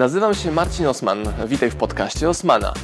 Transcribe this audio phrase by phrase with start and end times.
[0.00, 1.18] Nazywam się Marcin Osman.
[1.48, 2.74] Witaj w podcaście Osmana.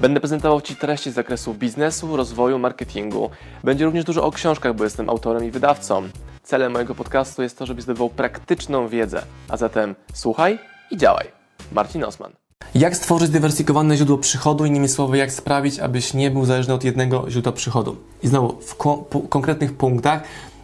[0.00, 3.30] Będę prezentował Ci treści z zakresu biznesu, rozwoju, marketingu.
[3.64, 6.02] Będzie również dużo o książkach, bo jestem autorem i wydawcą.
[6.42, 9.22] Celem mojego podcastu jest to, żebyś zdobywał praktyczną wiedzę.
[9.48, 10.58] A zatem słuchaj
[10.90, 11.26] i działaj.
[11.72, 12.32] Marcin Osman.
[12.74, 14.64] Jak stworzyć dywersyfikowane źródło przychodu?
[14.64, 17.96] Innymi słowy, jak sprawić, abyś nie był zależny od jednego źródła przychodu?
[18.22, 20.22] I znowu, w ko- konkretnych punktach,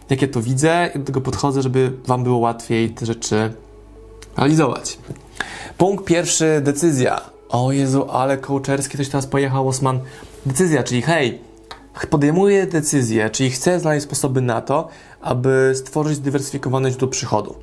[0.09, 3.53] jak ja to widzę, do tego podchodzę, żeby Wam było łatwiej te rzeczy
[4.37, 4.97] realizować.
[5.79, 7.21] Punkt pierwszy, decyzja.
[7.49, 9.99] O Jezu, ale kołczerski ktoś teraz pojechał, Osman.
[10.45, 11.41] Decyzja, czyli hej,
[12.09, 14.87] podejmuję decyzję, czyli chcę znaleźć sposoby na to,
[15.21, 17.55] aby stworzyć dywersyfikowane źródło przychodu.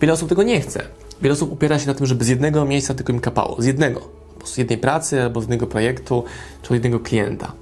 [0.00, 0.82] Wiele osób tego nie chce.
[1.22, 3.62] Wiele osób opiera się na tym, żeby z jednego miejsca tylko im kapało.
[3.62, 4.00] Z jednego.
[4.44, 6.24] Z jednej pracy, albo z jednego projektu,
[6.62, 7.52] czy od jednego klienta.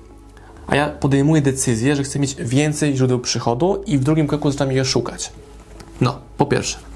[0.66, 4.72] A ja podejmuję decyzję, że chcę mieć więcej źródeł przychodu i w drugim kroku zaczynam
[4.72, 5.32] je szukać.
[6.00, 6.93] No, po pierwsze.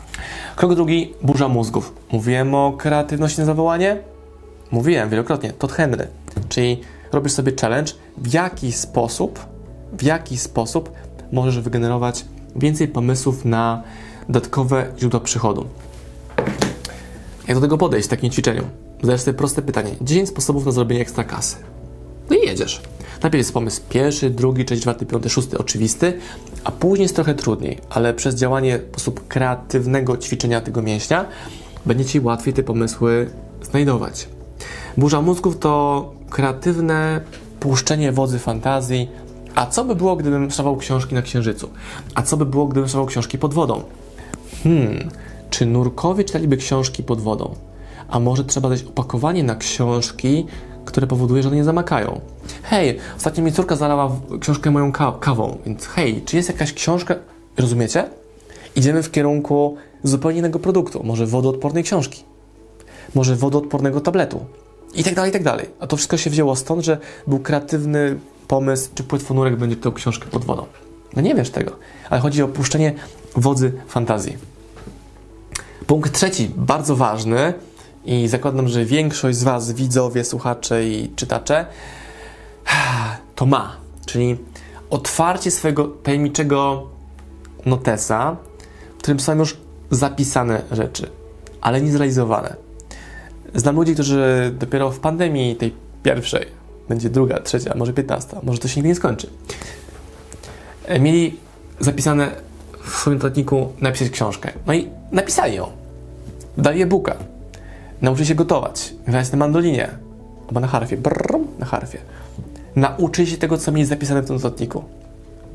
[0.59, 1.95] Krok drugi, burza mózgów.
[2.13, 3.99] Mówiłem o kreatywności na zawołanie?
[4.71, 5.53] Mówiłem wielokrotnie.
[5.53, 6.07] Todd Henry.
[6.49, 6.81] Czyli
[7.13, 9.47] robisz sobie challenge, w jaki sposób,
[9.93, 10.93] w jaki sposób
[11.33, 12.25] możesz wygenerować
[12.57, 13.83] więcej pomysłów na
[14.29, 15.67] dodatkowe źródła przychodu.
[17.49, 18.63] Jak do tego podejść w takim ćwiczeniu?
[19.01, 19.91] Zadajesz sobie proste pytanie.
[20.01, 21.57] 10 sposobów na zrobienie ekstra kasy.
[22.31, 22.83] No i jedziesz.
[23.23, 26.19] Najpierw jest pomysł pierwszy, drugi, trzeci, czwarty, piąty, szósty, oczywisty,
[26.65, 31.25] a później jest trochę trudniej, ale przez działanie w sposób kreatywnego ćwiczenia tego mięśnia
[31.87, 33.31] będzie Ci łatwiej te pomysły
[33.63, 34.29] znajdować.
[34.97, 37.21] Burza mózgów to kreatywne
[37.61, 39.09] puszczenie wodzy fantazji.
[39.55, 41.69] A co by było, gdybym szafał książki na księżycu?
[42.15, 43.83] A co by było, gdybym szafał książki pod wodą?
[44.63, 45.09] Hmm,
[45.51, 47.55] czy nurkowie czytaliby książki pod wodą?
[48.09, 50.47] A może trzeba dać opakowanie na książki,
[50.85, 52.21] które powoduje, że one nie zamakają?
[52.71, 57.15] Hej, ostatnio mi córka zalała książkę moją ka kawą, więc hej, czy jest jakaś książka?
[57.57, 58.05] Rozumiecie?
[58.77, 62.25] Idziemy w kierunku zupełnie innego produktu, może wodoodpornej książki,
[63.15, 64.47] może wodoodpornego tabletu
[64.95, 65.67] i tak dalej, i tak dalej.
[65.81, 70.27] A to wszystko się wzięło stąd, że był kreatywny pomysł, czy płetwonurek będzie tą książkę
[70.31, 70.67] pod wodą.
[71.17, 71.73] No nie wiesz tego,
[72.11, 72.95] ale chodzi o opuszczenie
[73.37, 74.37] wodzy fantazji.
[75.87, 77.55] Punkt trzeci, bardzo ważny
[78.05, 81.67] i zakładam, że większość z Was, widzowie, słuchacze i czytacze,
[83.35, 84.37] to ma, czyli
[84.91, 86.87] otwarcie swojego tajemniczego
[87.67, 88.37] notesa,
[88.95, 89.57] w którym są już
[89.91, 91.11] zapisane rzeczy,
[91.61, 92.57] ale nie zrealizowane.
[93.55, 96.47] Znam ludzi, którzy dopiero w pandemii tej pierwszej,
[96.89, 99.31] będzie druga, trzecia, może piętnasta, może to się nigdy nie skończy,
[101.01, 101.37] mieli
[101.81, 102.31] zapisane
[102.83, 104.53] w swoim notatniku napisać książkę.
[104.67, 105.67] No i napisali ją.
[106.59, 107.17] Dali e-booka.
[108.03, 109.89] Nauczyli się gotować, grać na mandolinie
[110.49, 110.97] albo na harfie.
[110.97, 111.99] Brrr, na harfie.
[112.79, 114.85] Nauczyli się tego, co mieli zapisane w tym notatniku.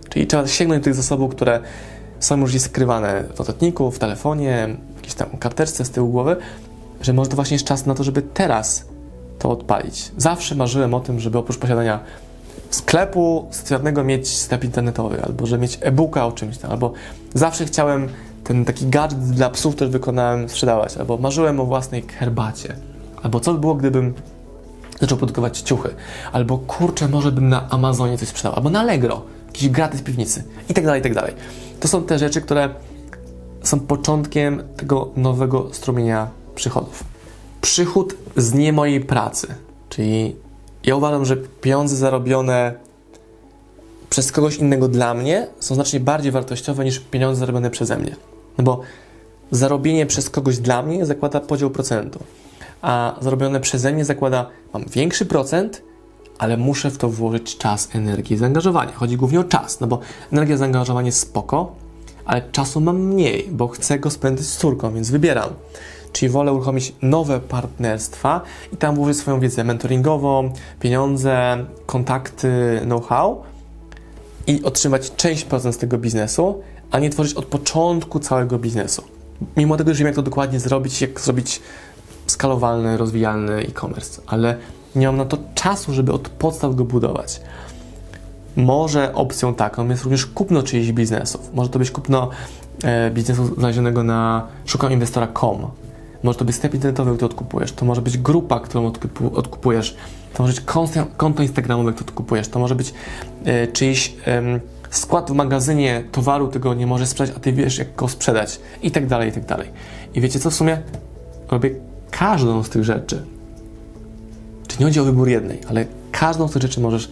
[0.09, 1.59] Czyli trzeba sięgnąć do tych zasobów, które
[2.19, 6.35] są już skrywane w notatniku, w telefonie, w jakiejś tam karteczce z tyłu głowy,
[7.01, 8.85] że może to właśnie jest czas na to, żeby teraz
[9.39, 10.11] to odpalić.
[10.17, 11.99] Zawsze marzyłem o tym, żeby oprócz posiadania
[12.69, 16.93] sklepu stacjonarnego mieć sklep internetowy, albo że mieć e-booka o czymś tam, albo
[17.33, 18.07] zawsze chciałem
[18.43, 22.75] ten taki gadżet dla psów, który wykonałem, sprzedawać, albo marzyłem o własnej herbacie,
[23.23, 24.13] albo co by było, gdybym
[25.03, 25.95] zaczął produkować ciuchy,
[26.31, 30.73] albo kurczę, może bym na Amazonie coś sprzedał, albo na Allegro, jakiś gratis piwnicy i
[30.73, 31.33] tak dalej, i tak dalej.
[31.79, 32.69] To są te rzeczy, które
[33.63, 37.03] są początkiem tego nowego strumienia przychodów.
[37.61, 39.47] Przychód z nie mojej pracy,
[39.89, 40.35] czyli
[40.83, 42.73] ja uważam, że pieniądze zarobione
[44.09, 48.15] przez kogoś innego dla mnie są znacznie bardziej wartościowe niż pieniądze zarobione przeze mnie.
[48.57, 48.81] No bo
[49.51, 52.19] zarobienie przez kogoś dla mnie zakłada podział procentu,
[52.83, 55.81] a zarobione przeze mnie zakłada, mam większy procent,
[56.39, 58.93] ale muszę w to włożyć czas, energię i zaangażowanie.
[58.93, 59.99] Chodzi głównie o czas, no bo
[60.31, 61.75] energia, zaangażowanie spoko,
[62.25, 65.49] ale czasu mam mniej, bo chcę go spędzić z córką, więc wybieram.
[66.11, 68.41] Czyli wolę uruchomić nowe partnerstwa
[68.73, 73.43] i tam włożyć swoją wiedzę mentoringową, pieniądze, kontakty, know-how
[74.47, 76.61] i otrzymać część procent z tego biznesu,
[76.91, 79.03] a nie tworzyć od początku całego biznesu.
[79.57, 81.61] Mimo tego, że wiem, jak to dokładnie zrobić, jak zrobić
[82.27, 84.57] skalowalny, rozwijalny e-commerce, ale
[84.95, 87.41] nie mam na to czasu, żeby od podstaw go budować.
[88.55, 91.53] Może opcją taką jest również kupno czyichś biznesów.
[91.53, 92.29] Może to być kupno
[92.83, 95.67] e, biznesu znalezionego na szukaminwestora.com.
[96.23, 97.71] Może to być sklep internetowy, który odkupujesz.
[97.71, 99.95] To może być grupa, którą odkupu, odkupujesz.
[100.33, 100.63] To może być
[101.17, 102.47] konto, instagramowe, które odkupujesz.
[102.47, 102.93] To może być
[103.45, 104.59] e, czyjś e,
[104.89, 108.59] skład w magazynie towaru, tego nie możesz sprzedać, a ty wiesz, jak go sprzedać.
[108.81, 109.69] I tak dalej, i tak dalej.
[110.13, 110.49] I wiecie co?
[110.49, 110.81] W sumie
[111.51, 111.69] robię
[112.19, 113.25] każdą z tych rzeczy.
[114.67, 117.09] Czy nie chodzi o wybór jednej, ale każdą z tych rzeczy możesz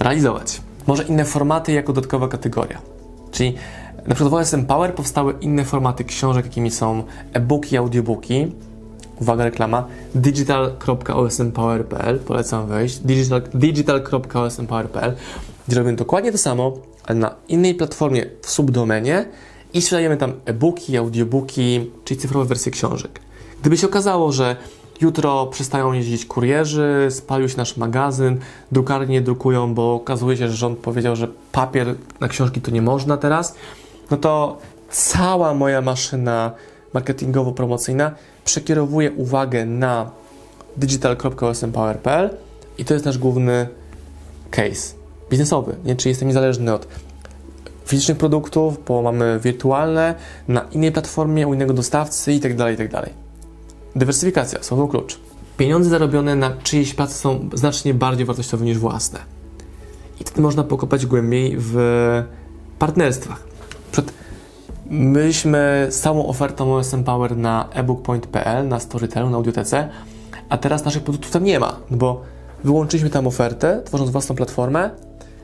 [0.00, 0.60] realizować.
[0.86, 2.78] Może inne formaty jako dodatkowa kategoria.
[3.32, 3.54] Czyli
[4.06, 8.52] na przykład w OSM Power powstały inne formaty książek, jakimi są e-booki, audiobooki,
[9.20, 15.16] uwaga reklama, digital.osmpower.pl, polecam wejść, digital, digital.osmpower.pl,
[15.68, 16.72] gdzie robimy dokładnie to samo,
[17.04, 19.24] ale na innej platformie w subdomenie
[19.74, 23.20] i sprzedajemy tam e-booki, audiobooki, czyli cyfrowe wersje książek.
[23.62, 24.56] Gdyby się okazało, że
[25.00, 28.38] jutro przestają jeździć kurierzy, spalił się nasz magazyn,
[28.72, 33.16] drukarnie drukują, bo okazuje się, że rząd powiedział, że papier na książki to nie można
[33.16, 33.54] teraz,
[34.10, 34.58] no to
[34.90, 36.52] cała moja maszyna
[36.94, 38.10] marketingowo-promocyjna
[38.44, 40.10] przekierowuje uwagę na
[40.76, 42.30] digital.osmpower.pl
[42.78, 43.68] i to jest nasz główny
[44.50, 44.94] case
[45.30, 45.96] biznesowy, nie?
[45.96, 46.86] czyli jestem niezależny od
[47.86, 50.14] fizycznych produktów, bo mamy wirtualne
[50.48, 53.21] na innej platformie, u innego dostawcy itd., tak itd.
[53.96, 55.18] Dywersyfikacja, słowo klucz.
[55.56, 59.18] Pieniądze zarobione na czyjejś pracy są znacznie bardziej wartościowe niż własne.
[60.20, 61.76] I wtedy można pokopać głębiej w
[62.78, 63.42] partnerstwach.
[63.92, 64.12] Przed
[64.90, 69.88] Myśmy z całą ofertą OSM Power na ebookpoint.pl, na Storytelu, na Audiotece,
[70.48, 72.22] a teraz naszych produktów tam nie ma, bo
[72.64, 74.90] wyłączyliśmy tam ofertę, tworząc własną platformę,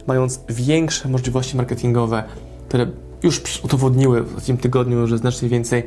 [0.06, 2.24] mając większe możliwości marketingowe,
[2.68, 2.86] które
[3.22, 5.82] już udowodniły w tym tygodniu, że znacznie więcej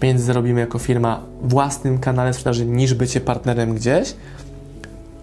[0.00, 4.14] pieniędzy zarobimy jako firma własnym kanale sprzedaży niż bycie partnerem gdzieś,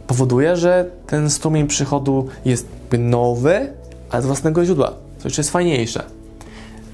[0.08, 2.68] powoduje, że ten strumień przychodu jest
[3.00, 3.74] nowy,
[4.10, 6.04] ale z własnego źródła, co jeszcze jest fajniejsze.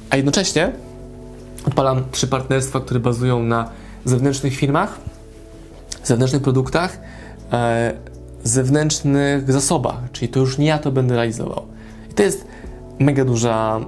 [0.09, 0.71] A jednocześnie
[1.67, 3.69] odpalam trzy partnerstwa, które bazują na
[4.05, 4.97] zewnętrznych firmach,
[6.03, 6.99] zewnętrznych produktach,
[7.53, 7.93] e,
[8.43, 11.63] zewnętrznych zasobach, czyli to już nie ja to będę realizował.
[12.11, 12.47] I to jest
[12.99, 13.79] mega duża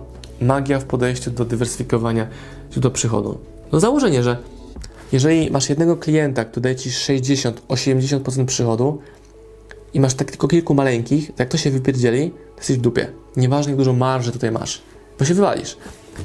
[0.42, 2.28] magia w podejściu do dywersyfikowania
[2.72, 3.38] źródła przychodu.
[3.72, 4.38] No założenie, że
[5.12, 9.02] jeżeli masz jednego klienta, który daje Ci 60-80% przychodu
[9.94, 13.08] i masz tak tylko kilku maleńkich, to jak to się wypierdzieli, to jesteś w dupie.
[13.38, 14.82] Nieważne jak dużo marży tutaj masz,
[15.20, 15.78] bo się wywalisz.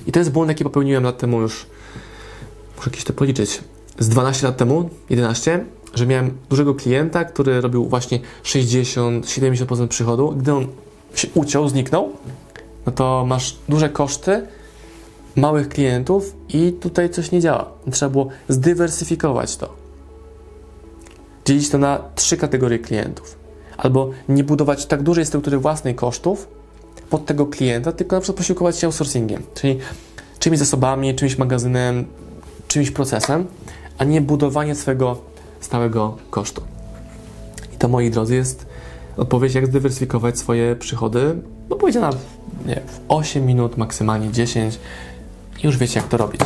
[0.06, 1.67] I to jest błąd, jaki popełniłem lat temu już,
[2.76, 3.61] muszę jakieś to policzyć,
[3.99, 5.64] z 12 lat temu, 11,
[5.94, 10.35] że miałem dużego klienta, który robił właśnie 60-70% przychodu.
[10.37, 10.67] Gdy on
[11.14, 12.12] się uciął, zniknął,
[12.87, 14.47] no to masz duże koszty,
[15.37, 17.71] małych klientów i tutaj coś nie działa.
[17.91, 19.73] Trzeba było zdywersyfikować to.
[21.45, 23.39] Dzielić to na trzy kategorie klientów.
[23.77, 26.49] Albo nie budować tak dużej struktury własnej kosztów,
[27.11, 29.79] pod tego klienta, tylko na przykład posiłkować się outsourcingiem, czyli
[30.39, 32.05] czymś zasobami, czymś magazynem,
[32.69, 33.47] czymś procesem,
[33.99, 35.17] a nie budowanie swojego
[35.61, 36.63] stałego kosztu.
[37.75, 38.67] I to, moi drodzy, jest
[39.17, 41.37] odpowiedź, jak zdywersyfikować swoje przychody,
[41.71, 42.11] no powiedziana
[42.67, 44.79] nie, w 8 minut, maksymalnie 10
[45.62, 46.41] i już wiecie, jak to robić.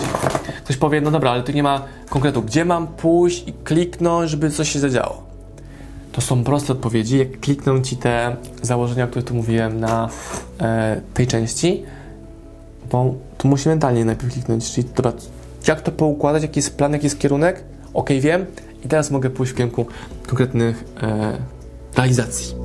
[0.64, 4.50] Ktoś powie, no dobra, ale tu nie ma konkretu, gdzie mam pójść i kliknąć, żeby
[4.50, 5.22] coś się zadziało.
[6.12, 7.18] To są proste odpowiedzi.
[7.18, 10.08] Jak klikną Ci te założenia, o których tu mówiłem na
[10.60, 11.82] e, tej części,
[12.90, 15.12] bo tu musi mentalnie najpierw kliknąć, czyli dobra,
[15.68, 17.64] jak to poukładać, jaki jest plan, jaki jest kierunek,
[17.94, 18.46] ok, wiem
[18.84, 19.86] i teraz mogę pójść w kierunku
[20.26, 21.38] konkretnych e,
[21.96, 22.57] realizacji.